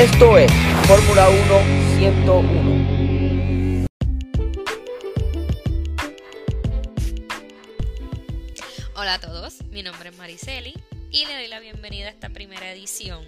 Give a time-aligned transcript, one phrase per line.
[0.00, 0.50] Esto es
[0.88, 1.38] Fórmula 1
[1.98, 3.86] 101.
[8.94, 10.72] Hola a todos, mi nombre es Mariceli
[11.10, 13.22] y le doy la bienvenida a esta primera edición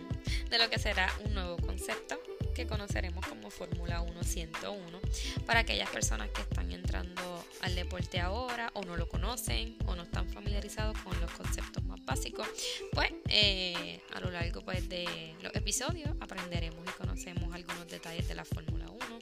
[0.49, 2.19] de lo que será un nuevo concepto
[2.53, 5.01] que conoceremos como Fórmula 1 101
[5.47, 10.03] para aquellas personas que están entrando al deporte ahora o no lo conocen o no
[10.03, 12.47] están familiarizados con los conceptos más básicos.
[12.93, 18.35] Pues eh, a lo largo pues, de los episodios aprenderemos y conocemos algunos detalles de
[18.35, 19.19] la Fórmula 1.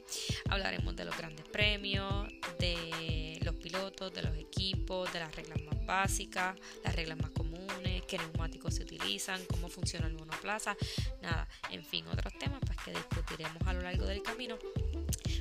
[0.49, 2.27] Hablaremos de los grandes premios,
[2.59, 7.31] de los pilotos, de los equipos, de las reglas más básicas, las reglas más
[8.11, 10.75] qué neumáticos se utilizan, cómo funciona el monoplaza,
[11.21, 14.57] nada, en fin, otros temas pues, que discutiremos a lo largo del camino.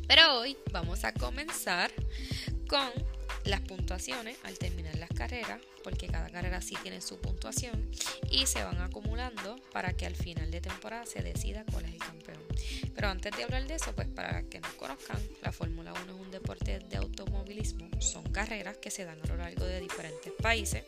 [0.06, 1.91] Pero hoy vamos a comenzar
[2.69, 2.88] con
[3.45, 7.90] las puntuaciones al terminar las carreras, porque cada carrera sí tiene su puntuación
[8.30, 11.99] y se van acumulando para que al final de temporada se decida cuál es el
[11.99, 12.38] campeón.
[12.95, 16.21] Pero antes de hablar de eso, pues para que nos conozcan, la Fórmula 1 es
[16.21, 20.84] un deporte de automovilismo, son carreras que se dan a lo largo de diferentes países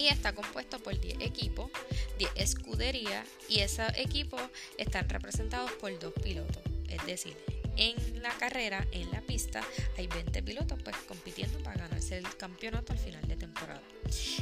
[0.00, 1.70] y está compuesto por 10 equipos,
[2.18, 4.40] 10 escuderías y esos equipos
[4.78, 7.36] están representados por dos pilotos, es decir,
[7.76, 9.62] en la carrera, en la pista,
[9.98, 13.82] hay 20 pilotos pues compitiendo para ganarse el campeonato al final de temporada.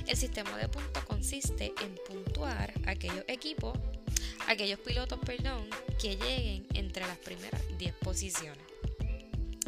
[0.07, 3.77] El sistema de puntos consiste en puntuar aquellos equipos,
[4.47, 5.69] aquellos pilotos, perdón,
[6.01, 8.78] que lleguen entre las primeras 10 posiciones.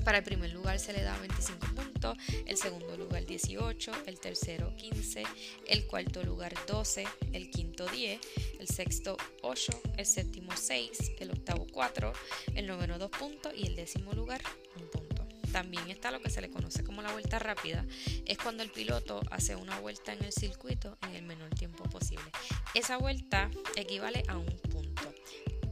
[0.04, 4.74] Para el primer lugar se le da 25 puntos, el segundo lugar 18, el tercero
[4.76, 5.22] 15,
[5.68, 8.20] el cuarto lugar 12, el quinto 10,
[8.58, 12.12] el sexto 8, el séptimo 6, el octavo 4,
[12.54, 14.42] el noveno 2 puntos y el décimo lugar
[14.76, 15.28] 1 punto.
[15.52, 17.84] También está lo que se le conoce como la vuelta rápida,
[18.24, 22.30] es cuando el piloto hace una vuelta en el circuito en el menor tiempo posible.
[22.74, 25.12] Esa vuelta equivale a un punto,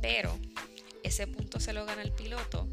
[0.01, 0.39] pero
[1.03, 2.69] ese punto se lo gana el piloto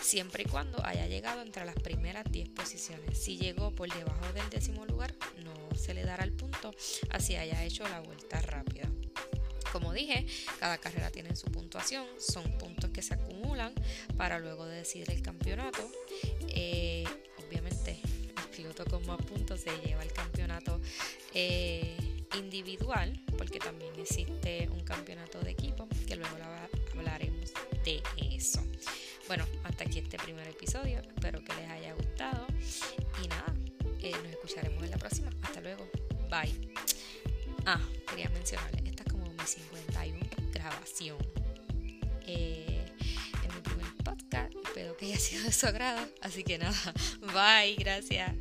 [0.00, 3.18] siempre y cuando haya llegado entre las primeras 10 posiciones.
[3.18, 6.74] Si llegó por debajo del décimo lugar, no se le dará el punto,
[7.10, 8.88] así haya hecho la vuelta rápida.
[9.72, 10.24] Como dije,
[10.60, 13.74] cada carrera tiene su puntuación, son puntos que se acumulan
[14.16, 15.90] para luego decidir el campeonato.
[16.48, 17.04] Eh,
[17.44, 17.98] obviamente,
[18.36, 20.80] el piloto con más puntos se lleva el campeonato
[21.34, 21.96] eh,
[22.38, 26.36] individual, porque también existe un campeonato de equipo, que luego
[26.98, 27.52] hablaremos
[27.84, 28.62] de eso.
[29.26, 31.00] Bueno, hasta aquí este primer episodio.
[31.00, 32.46] Espero que les haya gustado.
[33.22, 33.54] Y nada,
[34.00, 35.30] eh, nos escucharemos en la próxima.
[35.42, 35.88] Hasta luego.
[36.30, 36.72] Bye.
[37.66, 40.18] Ah, quería mencionarles, esta es como mi 51
[40.52, 41.16] grabación.
[42.26, 42.84] Eh,
[43.42, 44.54] en mi primer podcast.
[44.64, 46.06] Espero que haya sido de su agrado.
[46.20, 46.76] Así que nada,
[47.32, 48.34] bye, gracias.